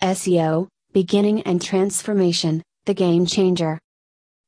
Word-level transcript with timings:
SEO, 0.00 0.68
Beginning 0.92 1.42
and 1.42 1.60
Transformation, 1.60 2.62
the 2.86 2.94
Game 2.94 3.26
Changer. 3.26 3.80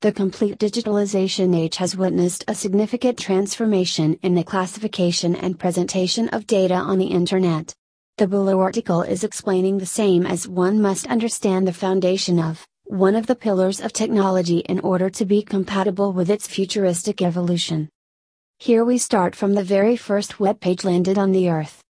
The 0.00 0.12
complete 0.12 0.58
digitalization 0.58 1.56
age 1.56 1.76
has 1.76 1.96
witnessed 1.96 2.44
a 2.46 2.54
significant 2.54 3.18
transformation 3.18 4.14
in 4.22 4.36
the 4.36 4.44
classification 4.44 5.34
and 5.34 5.58
presentation 5.58 6.28
of 6.28 6.46
data 6.46 6.74
on 6.74 6.98
the 6.98 7.06
Internet. 7.06 7.74
The 8.16 8.28
below 8.28 8.60
article 8.60 9.02
is 9.02 9.24
explaining 9.24 9.78
the 9.78 9.86
same 9.86 10.24
as 10.24 10.46
one 10.46 10.80
must 10.80 11.08
understand 11.08 11.66
the 11.66 11.72
foundation 11.72 12.38
of 12.38 12.64
one 12.84 13.16
of 13.16 13.26
the 13.26 13.34
pillars 13.34 13.80
of 13.80 13.92
technology 13.92 14.58
in 14.58 14.78
order 14.80 15.10
to 15.10 15.24
be 15.24 15.42
compatible 15.42 16.12
with 16.12 16.30
its 16.30 16.46
futuristic 16.46 17.22
evolution. 17.22 17.88
Here 18.58 18.84
we 18.84 18.98
start 18.98 19.34
from 19.34 19.54
the 19.54 19.64
very 19.64 19.96
first 19.96 20.38
web 20.38 20.60
page 20.60 20.84
landed 20.84 21.18
on 21.18 21.32
the 21.32 21.50
earth. 21.50 21.82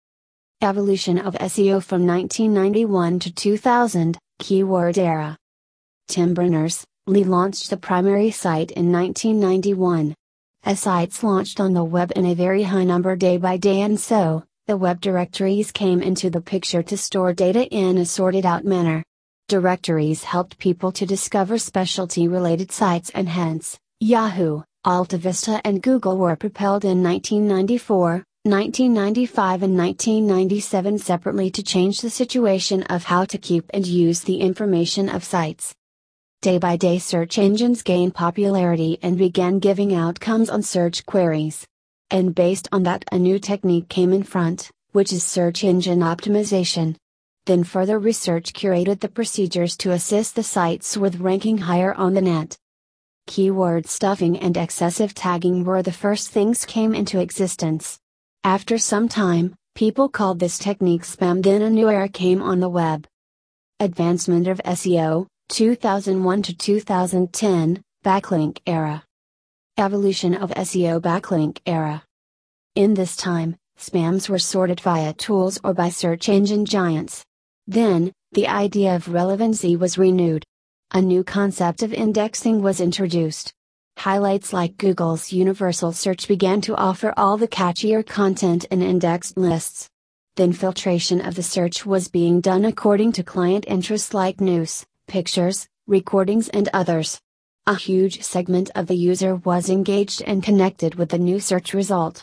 Evolution 0.60 1.18
of 1.18 1.34
SEO 1.34 1.80
from 1.80 2.04
1991 2.04 3.20
to 3.20 3.32
2000, 3.32 4.18
Keyword 4.40 4.98
Era. 4.98 5.36
Tim 6.08 6.34
Berners-Lee 6.34 7.22
launched 7.22 7.70
the 7.70 7.76
primary 7.76 8.32
site 8.32 8.72
in 8.72 8.90
1991. 8.90 10.16
As 10.64 10.80
sites 10.80 11.22
launched 11.22 11.60
on 11.60 11.74
the 11.74 11.84
web 11.84 12.10
in 12.16 12.26
a 12.26 12.34
very 12.34 12.64
high 12.64 12.82
number 12.82 13.14
day 13.14 13.36
by 13.36 13.56
day 13.56 13.82
and 13.82 14.00
so, 14.00 14.42
the 14.66 14.76
web 14.76 15.00
directories 15.00 15.70
came 15.70 16.02
into 16.02 16.28
the 16.28 16.40
picture 16.40 16.82
to 16.82 16.96
store 16.96 17.32
data 17.32 17.64
in 17.68 17.96
a 17.96 18.04
sorted 18.04 18.44
out 18.44 18.64
manner. 18.64 19.04
Directories 19.46 20.24
helped 20.24 20.58
people 20.58 20.90
to 20.90 21.06
discover 21.06 21.56
specialty 21.58 22.26
related 22.26 22.72
sites 22.72 23.10
and 23.10 23.28
hence, 23.28 23.78
Yahoo, 24.00 24.62
AltaVista 24.84 25.60
and 25.64 25.80
Google 25.80 26.18
were 26.18 26.34
propelled 26.34 26.84
in 26.84 27.00
1994, 27.00 28.24
1995 28.44 29.64
and 29.64 29.76
1997 29.76 30.98
separately 30.98 31.50
to 31.50 31.62
change 31.62 32.00
the 32.00 32.08
situation 32.08 32.84
of 32.84 33.02
how 33.02 33.24
to 33.24 33.36
keep 33.36 33.68
and 33.74 33.84
use 33.84 34.20
the 34.20 34.40
information 34.40 35.08
of 35.08 35.24
sites. 35.24 35.74
Day 36.40 36.58
by 36.58 36.76
day 36.76 37.00
search 37.00 37.36
engines 37.36 37.82
gained 37.82 38.14
popularity 38.14 38.96
and 39.02 39.18
began 39.18 39.58
giving 39.58 39.92
outcomes 39.92 40.50
on 40.50 40.62
search 40.62 41.04
queries. 41.04 41.66
And 42.10 42.32
based 42.32 42.68
on 42.70 42.84
that 42.84 43.04
a 43.10 43.18
new 43.18 43.40
technique 43.40 43.88
came 43.88 44.12
in 44.12 44.22
front, 44.22 44.70
which 44.92 45.12
is 45.12 45.24
search 45.24 45.64
engine 45.64 45.98
optimization. 45.98 46.94
Then 47.46 47.64
further 47.64 47.98
research 47.98 48.52
curated 48.52 49.00
the 49.00 49.08
procedures 49.08 49.76
to 49.78 49.90
assist 49.90 50.36
the 50.36 50.44
sites 50.44 50.96
with 50.96 51.20
ranking 51.20 51.58
higher 51.58 51.92
on 51.92 52.14
the 52.14 52.22
net. 52.22 52.56
Keyword 53.26 53.88
stuffing 53.88 54.38
and 54.38 54.56
excessive 54.56 55.12
tagging 55.12 55.64
were 55.64 55.82
the 55.82 55.92
first 55.92 56.28
things 56.28 56.64
came 56.64 56.94
into 56.94 57.18
existence. 57.18 57.98
After 58.48 58.78
some 58.78 59.10
time, 59.10 59.54
people 59.74 60.08
called 60.08 60.38
this 60.38 60.56
technique 60.56 61.02
spam 61.02 61.42
then 61.42 61.60
a 61.60 61.68
new 61.68 61.90
era 61.90 62.08
came 62.08 62.40
on 62.40 62.60
the 62.60 62.68
web. 62.70 63.06
Advancement 63.78 64.48
of 64.48 64.58
SEO, 64.64 65.26
2001 65.50 66.42
to 66.44 66.56
2010, 66.56 67.82
Backlink 68.02 68.60
Era. 68.66 69.04
Evolution 69.76 70.34
of 70.34 70.48
SEO 70.52 70.98
Backlink 70.98 71.58
Era. 71.66 72.02
In 72.74 72.94
this 72.94 73.16
time, 73.16 73.54
spams 73.78 74.30
were 74.30 74.38
sorted 74.38 74.80
via 74.80 75.12
tools 75.12 75.60
or 75.62 75.74
by 75.74 75.90
search 75.90 76.30
engine 76.30 76.64
giants. 76.64 77.22
Then, 77.66 78.12
the 78.32 78.48
idea 78.48 78.96
of 78.96 79.12
relevancy 79.12 79.76
was 79.76 79.98
renewed. 79.98 80.42
A 80.92 81.02
new 81.02 81.22
concept 81.22 81.82
of 81.82 81.92
indexing 81.92 82.62
was 82.62 82.80
introduced. 82.80 83.52
Highlights 83.98 84.52
like 84.52 84.76
Google's 84.76 85.32
Universal 85.32 85.92
Search 85.94 86.28
began 86.28 86.60
to 86.60 86.76
offer 86.76 87.12
all 87.16 87.36
the 87.36 87.48
catchier 87.48 88.06
content 88.06 88.64
in 88.66 88.80
indexed 88.80 89.36
lists. 89.36 89.88
Then 90.36 90.52
filtration 90.52 91.20
of 91.20 91.34
the 91.34 91.42
search 91.42 91.84
was 91.84 92.06
being 92.06 92.40
done 92.40 92.64
according 92.64 93.10
to 93.14 93.24
client 93.24 93.64
interests 93.66 94.14
like 94.14 94.40
news, 94.40 94.86
pictures, 95.08 95.66
recordings, 95.88 96.48
and 96.48 96.68
others. 96.72 97.20
A 97.66 97.74
huge 97.74 98.22
segment 98.22 98.70
of 98.76 98.86
the 98.86 98.94
user 98.94 99.34
was 99.34 99.68
engaged 99.68 100.22
and 100.24 100.44
connected 100.44 100.94
with 100.94 101.08
the 101.08 101.18
new 101.18 101.40
search 101.40 101.74
result. 101.74 102.22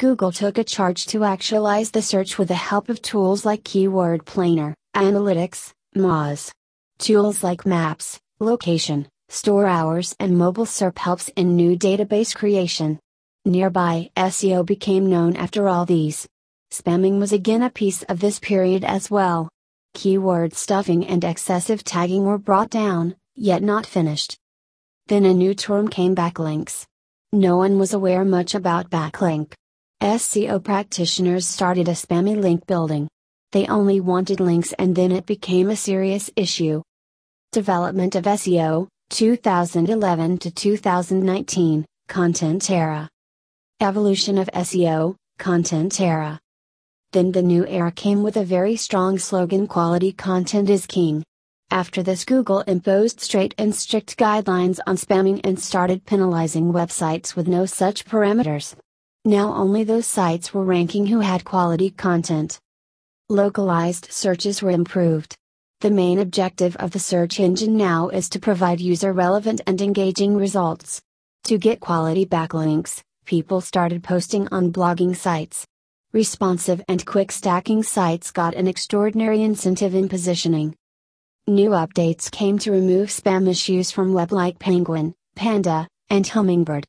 Google 0.00 0.32
took 0.32 0.58
a 0.58 0.64
charge 0.64 1.06
to 1.06 1.22
actualize 1.22 1.92
the 1.92 2.02
search 2.02 2.38
with 2.38 2.48
the 2.48 2.54
help 2.54 2.88
of 2.88 3.00
tools 3.02 3.44
like 3.44 3.62
Keyword 3.62 4.26
Planner, 4.26 4.74
Analytics, 4.96 5.70
Moz. 5.94 6.50
Tools 6.98 7.44
like 7.44 7.64
Maps, 7.64 8.18
Location, 8.40 9.06
store 9.28 9.66
hours 9.66 10.16
and 10.18 10.36
mobile 10.36 10.64
SERP 10.64 10.98
helps 10.98 11.28
in 11.36 11.54
new 11.54 11.76
database 11.76 12.34
creation. 12.34 12.98
Nearby 13.44 14.10
SEO 14.16 14.64
became 14.64 15.08
known 15.08 15.36
after 15.36 15.68
all 15.68 15.84
these. 15.84 16.26
Spamming 16.72 17.18
was 17.18 17.32
again 17.32 17.62
a 17.62 17.70
piece 17.70 18.02
of 18.04 18.20
this 18.20 18.38
period 18.38 18.84
as 18.84 19.10
well. 19.10 19.48
Keyword 19.94 20.54
stuffing 20.54 21.06
and 21.06 21.24
excessive 21.24 21.82
tagging 21.84 22.24
were 22.24 22.38
brought 22.38 22.70
down, 22.70 23.16
yet 23.34 23.62
not 23.62 23.86
finished. 23.86 24.38
Then 25.06 25.24
a 25.24 25.32
new 25.32 25.54
term 25.54 25.88
came 25.88 26.14
backlinks. 26.14 26.84
No 27.32 27.56
one 27.56 27.78
was 27.78 27.94
aware 27.94 28.24
much 28.24 28.54
about 28.54 28.90
backlink. 28.90 29.52
SEO 30.02 30.62
practitioners 30.62 31.46
started 31.46 31.88
a 31.88 31.92
spammy 31.92 32.40
link 32.40 32.66
building. 32.66 33.08
They 33.52 33.66
only 33.66 34.00
wanted 34.00 34.40
links 34.40 34.72
and 34.74 34.94
then 34.94 35.10
it 35.10 35.26
became 35.26 35.70
a 35.70 35.76
serious 35.76 36.30
issue. 36.36 36.82
Development 37.52 38.14
of 38.14 38.24
SEO, 38.24 38.88
2011 39.10 40.36
to 40.38 40.50
2019, 40.50 41.86
Content 42.08 42.70
Era. 42.70 43.08
Evolution 43.80 44.36
of 44.36 44.50
SEO, 44.52 45.16
Content 45.38 45.98
Era. 45.98 46.38
Then 47.12 47.32
the 47.32 47.42
new 47.42 47.66
era 47.66 47.90
came 47.90 48.22
with 48.22 48.36
a 48.36 48.44
very 48.44 48.76
strong 48.76 49.18
slogan 49.18 49.66
Quality 49.66 50.12
content 50.12 50.68
is 50.68 50.84
king. 50.84 51.24
After 51.70 52.02
this, 52.02 52.26
Google 52.26 52.60
imposed 52.60 53.20
straight 53.20 53.54
and 53.56 53.74
strict 53.74 54.18
guidelines 54.18 54.78
on 54.86 54.96
spamming 54.96 55.40
and 55.42 55.58
started 55.58 56.04
penalizing 56.04 56.70
websites 56.72 57.34
with 57.34 57.48
no 57.48 57.64
such 57.64 58.04
parameters. 58.04 58.74
Now 59.24 59.54
only 59.54 59.84
those 59.84 60.06
sites 60.06 60.52
were 60.52 60.64
ranking 60.64 61.06
who 61.06 61.20
had 61.20 61.44
quality 61.44 61.90
content. 61.90 62.58
Localized 63.30 64.08
searches 64.10 64.62
were 64.62 64.70
improved. 64.70 65.34
The 65.80 65.90
main 65.92 66.18
objective 66.18 66.74
of 66.76 66.90
the 66.90 66.98
search 66.98 67.38
engine 67.38 67.76
now 67.76 68.08
is 68.08 68.28
to 68.30 68.40
provide 68.40 68.80
user 68.80 69.12
relevant 69.12 69.60
and 69.64 69.80
engaging 69.80 70.36
results. 70.36 71.00
To 71.44 71.56
get 71.56 71.78
quality 71.78 72.26
backlinks, 72.26 73.00
people 73.26 73.60
started 73.60 74.02
posting 74.02 74.48
on 74.48 74.72
blogging 74.72 75.14
sites. 75.14 75.64
Responsive 76.12 76.82
and 76.88 77.06
quick 77.06 77.30
stacking 77.30 77.84
sites 77.84 78.32
got 78.32 78.56
an 78.56 78.66
extraordinary 78.66 79.42
incentive 79.42 79.94
in 79.94 80.08
positioning. 80.08 80.74
New 81.46 81.70
updates 81.70 82.28
came 82.28 82.58
to 82.58 82.72
remove 82.72 83.10
spam 83.10 83.48
issues 83.48 83.92
from 83.92 84.12
web 84.12 84.32
like 84.32 84.58
Penguin, 84.58 85.14
Panda, 85.36 85.86
and 86.10 86.26
Hummingbird. 86.26 86.86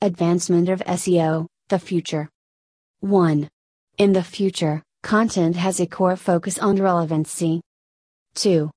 Advancement 0.00 0.68
of 0.68 0.78
SEO, 0.84 1.48
the 1.70 1.78
future. 1.80 2.28
1. 3.00 3.48
In 3.98 4.12
the 4.12 4.22
future, 4.22 4.80
content 5.02 5.56
has 5.56 5.80
a 5.80 5.88
core 5.88 6.14
focus 6.14 6.60
on 6.60 6.76
relevancy, 6.76 7.60
2. 8.34 8.70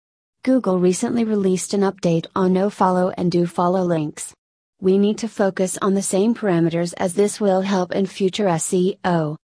Google 0.44 0.80
recently 0.80 1.24
released 1.24 1.74
an 1.74 1.82
update 1.82 2.28
on 2.36 2.54
no 2.54 2.70
follow 2.70 3.12
and 3.18 3.32
do 3.32 3.48
follow 3.48 3.84
links. 3.84 4.34
We 4.82 4.98
need 4.98 5.18
to 5.20 5.28
focus 5.28 5.78
on 5.82 5.94
the 5.94 6.02
same 6.02 6.36
parameters 6.36 6.94
as 6.98 7.14
this 7.14 7.40
will 7.40 7.62
help 7.62 7.94
in 7.94 8.06
future 8.06 8.46
SEO. 8.46 9.38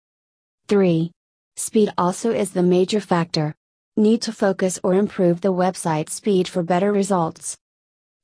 3. 0.68 1.10
Speed 1.56 1.92
also 1.98 2.30
is 2.30 2.50
the 2.50 2.62
major 2.62 3.00
factor. 3.00 3.54
Need 3.96 4.22
to 4.22 4.32
focus 4.32 4.78
or 4.82 4.94
improve 4.94 5.40
the 5.40 5.52
website 5.52 6.08
speed 6.08 6.46
for 6.46 6.62
better 6.62 6.92
results. 6.92 7.56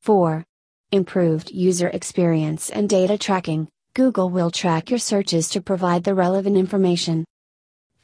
4. 0.03 0.45
Improved 0.93 1.51
user 1.51 1.89
experience 1.89 2.71
and 2.71 2.89
data 2.89 3.19
tracking. 3.19 3.69
Google 3.95 4.31
will 4.31 4.51
track 4.51 4.91
your 4.91 4.99
searches 4.99 5.49
to 5.51 5.61
provide 5.61 6.05
the 6.05 6.15
relevant 6.15 6.57
information. 6.57 7.25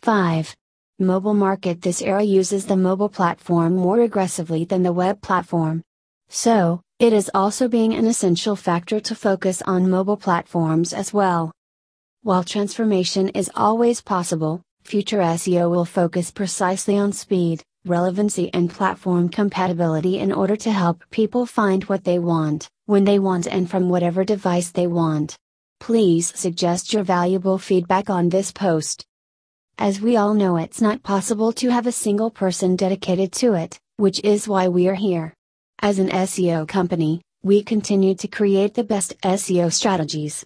5. 0.03 0.55
Mobile 1.00 1.34
market 1.34 1.82
This 1.82 2.00
era 2.00 2.22
uses 2.22 2.66
the 2.66 2.77
mobile 2.77 3.09
platform 3.09 3.75
more 3.75 3.99
aggressively 4.03 4.64
than 4.64 4.85
the 4.85 4.93
web 4.93 5.20
platform. 5.20 5.82
So, 6.29 6.82
it 7.00 7.12
is 7.12 7.29
also 7.35 7.67
being 7.67 7.94
an 7.94 8.06
essential 8.06 8.55
factor 8.55 9.00
to 9.00 9.14
focus 9.17 9.61
on 9.62 9.91
mobile 9.91 10.17
platforms 10.17 10.93
as 10.93 11.12
well. 11.12 11.50
While 12.23 12.44
transformation 12.44 13.29
is 13.31 13.50
always 13.56 14.00
possible, 14.00 14.62
future 14.85 15.19
SEO 15.19 15.69
will 15.69 15.85
focus 15.85 16.31
precisely 16.31 16.96
on 16.96 17.12
speed, 17.12 17.64
relevancy, 17.85 18.55
and 18.55 18.70
platform 18.70 19.29
compatibility 19.29 20.20
in 20.20 20.31
order 20.31 20.55
to 20.55 20.70
help 20.70 21.02
people 21.11 21.44
find 21.44 21.82
what 21.85 22.05
they 22.05 22.20
want, 22.20 22.69
when 22.87 23.02
they 23.02 23.19
want, 23.19 23.49
and 23.49 23.69
from 23.69 23.88
whatever 23.88 24.23
device 24.23 24.70
they 24.70 24.87
want. 24.87 25.37
Please 25.81 26.32
suggest 26.38 26.93
your 26.93 27.02
valuable 27.02 27.58
feedback 27.58 28.11
on 28.11 28.29
this 28.29 28.52
post. 28.52 29.05
As 29.79 30.00
we 30.00 30.17
all 30.17 30.35
know, 30.35 30.56
it's 30.56 30.81
not 30.81 31.03
possible 31.03 31.53
to 31.55 31.69
have 31.69 31.87
a 31.87 31.93
single 31.93 32.31
person 32.31 32.76
dedicated 32.76 33.32
to 33.32 33.55
it, 33.55 33.76
which 33.97 34.21
is 34.23 34.47
why 34.47 34.69
we're 34.69 34.94
here. 34.94 35.35
As 35.81 35.99
an 35.99 36.11
SEO 36.11 36.67
company, 36.67 37.21
we 37.43 37.62
continue 37.62 38.15
to 38.15 38.29
create 38.29 38.75
the 38.75 38.85
best 38.85 39.21
SEO 39.23 39.73
strategies. 39.73 40.43